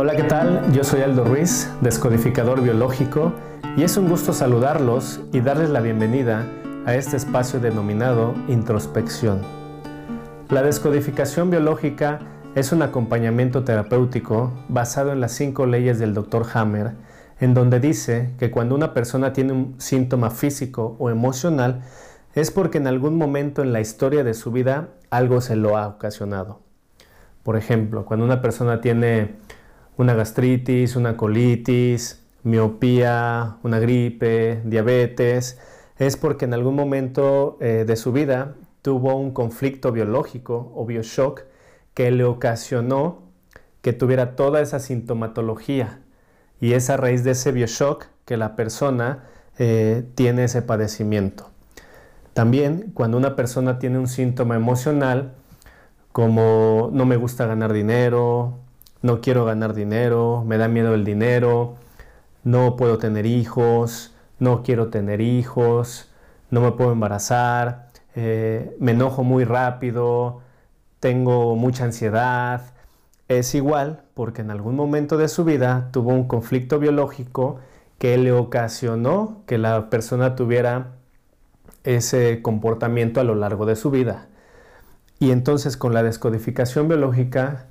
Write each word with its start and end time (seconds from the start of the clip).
Hola, 0.00 0.14
¿qué 0.14 0.22
tal? 0.22 0.72
Yo 0.72 0.84
soy 0.84 1.00
Aldo 1.00 1.24
Ruiz, 1.24 1.68
descodificador 1.80 2.62
biológico, 2.62 3.32
y 3.76 3.82
es 3.82 3.96
un 3.96 4.08
gusto 4.08 4.32
saludarlos 4.32 5.20
y 5.32 5.40
darles 5.40 5.70
la 5.70 5.80
bienvenida 5.80 6.46
a 6.86 6.94
este 6.94 7.16
espacio 7.16 7.58
denominado 7.58 8.32
introspección. 8.46 9.40
La 10.50 10.62
descodificación 10.62 11.50
biológica 11.50 12.20
es 12.54 12.70
un 12.70 12.82
acompañamiento 12.82 13.64
terapéutico 13.64 14.52
basado 14.68 15.10
en 15.10 15.20
las 15.20 15.32
cinco 15.32 15.66
leyes 15.66 15.98
del 15.98 16.14
Dr. 16.14 16.46
Hammer, 16.54 16.92
en 17.40 17.54
donde 17.54 17.80
dice 17.80 18.30
que 18.38 18.52
cuando 18.52 18.76
una 18.76 18.94
persona 18.94 19.32
tiene 19.32 19.52
un 19.52 19.74
síntoma 19.78 20.30
físico 20.30 20.94
o 21.00 21.10
emocional 21.10 21.82
es 22.36 22.52
porque 22.52 22.78
en 22.78 22.86
algún 22.86 23.18
momento 23.18 23.62
en 23.62 23.72
la 23.72 23.80
historia 23.80 24.22
de 24.22 24.34
su 24.34 24.52
vida 24.52 24.90
algo 25.10 25.40
se 25.40 25.56
lo 25.56 25.76
ha 25.76 25.88
ocasionado. 25.88 26.60
Por 27.42 27.56
ejemplo, 27.56 28.04
cuando 28.04 28.24
una 28.24 28.40
persona 28.40 28.80
tiene 28.80 29.34
una 29.98 30.14
gastritis, 30.14 30.96
una 30.96 31.16
colitis, 31.16 32.22
miopía, 32.44 33.58
una 33.62 33.78
gripe, 33.80 34.62
diabetes, 34.64 35.58
es 35.98 36.16
porque 36.16 36.46
en 36.46 36.54
algún 36.54 36.76
momento 36.76 37.58
eh, 37.60 37.84
de 37.86 37.96
su 37.96 38.12
vida 38.12 38.54
tuvo 38.80 39.16
un 39.16 39.32
conflicto 39.32 39.90
biológico 39.92 40.72
o 40.74 40.86
bioshock 40.86 41.42
que 41.94 42.10
le 42.12 42.24
ocasionó 42.24 43.22
que 43.82 43.92
tuviera 43.92 44.36
toda 44.36 44.60
esa 44.60 44.78
sintomatología 44.78 46.00
y 46.60 46.72
es 46.72 46.90
a 46.90 46.96
raíz 46.96 47.24
de 47.24 47.32
ese 47.32 47.50
bioshock 47.50 48.06
que 48.24 48.36
la 48.36 48.54
persona 48.54 49.24
eh, 49.58 50.04
tiene 50.14 50.44
ese 50.44 50.62
padecimiento. 50.62 51.50
También 52.34 52.92
cuando 52.94 53.16
una 53.16 53.34
persona 53.34 53.80
tiene 53.80 53.98
un 53.98 54.06
síntoma 54.06 54.54
emocional 54.54 55.34
como 56.12 56.90
no 56.92 57.04
me 57.04 57.16
gusta 57.16 57.46
ganar 57.46 57.72
dinero, 57.72 58.60
no 59.02 59.20
quiero 59.20 59.44
ganar 59.44 59.74
dinero, 59.74 60.44
me 60.46 60.58
da 60.58 60.68
miedo 60.68 60.94
el 60.94 61.04
dinero, 61.04 61.76
no 62.44 62.76
puedo 62.76 62.98
tener 62.98 63.26
hijos, 63.26 64.14
no 64.38 64.62
quiero 64.62 64.88
tener 64.88 65.20
hijos, 65.20 66.10
no 66.50 66.60
me 66.60 66.72
puedo 66.72 66.92
embarazar, 66.92 67.88
eh, 68.14 68.76
me 68.80 68.92
enojo 68.92 69.22
muy 69.22 69.44
rápido, 69.44 70.40
tengo 71.00 71.56
mucha 71.56 71.84
ansiedad. 71.84 72.62
Es 73.28 73.54
igual 73.54 74.02
porque 74.14 74.40
en 74.42 74.50
algún 74.50 74.74
momento 74.74 75.16
de 75.18 75.28
su 75.28 75.44
vida 75.44 75.90
tuvo 75.92 76.10
un 76.10 76.26
conflicto 76.26 76.78
biológico 76.78 77.60
que 77.98 78.16
le 78.16 78.32
ocasionó 78.32 79.42
que 79.46 79.58
la 79.58 79.90
persona 79.90 80.34
tuviera 80.34 80.92
ese 81.84 82.42
comportamiento 82.42 83.20
a 83.20 83.24
lo 83.24 83.34
largo 83.34 83.66
de 83.66 83.76
su 83.76 83.90
vida. 83.90 84.26
Y 85.18 85.30
entonces 85.30 85.76
con 85.76 85.94
la 85.94 86.02
descodificación 86.02 86.88
biológica 86.88 87.66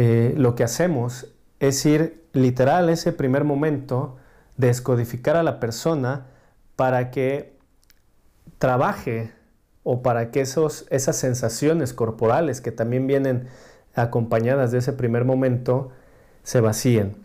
eh, 0.00 0.32
lo 0.36 0.54
que 0.54 0.62
hacemos 0.62 1.26
es 1.58 1.84
ir 1.84 2.22
literal 2.32 2.88
ese 2.88 3.12
primer 3.12 3.42
momento, 3.42 4.14
descodificar 4.56 5.34
a 5.34 5.42
la 5.42 5.58
persona 5.58 6.26
para 6.76 7.10
que 7.10 7.56
trabaje 8.60 9.32
o 9.82 10.00
para 10.00 10.30
que 10.30 10.40
esos, 10.40 10.86
esas 10.90 11.16
sensaciones 11.16 11.94
corporales 11.94 12.60
que 12.60 12.70
también 12.70 13.08
vienen 13.08 13.48
acompañadas 13.96 14.70
de 14.70 14.78
ese 14.78 14.92
primer 14.92 15.24
momento 15.24 15.90
se 16.44 16.60
vacíen. 16.60 17.16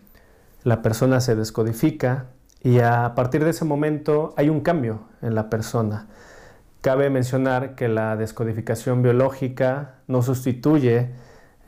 La 0.63 0.81
persona 0.81 1.21
se 1.21 1.35
descodifica 1.35 2.25
y 2.63 2.79
a 2.79 3.13
partir 3.13 3.43
de 3.43 3.51
ese 3.51 3.65
momento 3.65 4.33
hay 4.35 4.49
un 4.49 4.61
cambio 4.61 5.01
en 5.21 5.35
la 5.35 5.47
persona. 5.47 6.07
Cabe 6.81 7.11
mencionar 7.11 7.75
que 7.75 7.87
la 7.87 8.15
descodificación 8.17 9.03
biológica 9.03 9.97
no 10.07 10.23
sustituye 10.23 11.11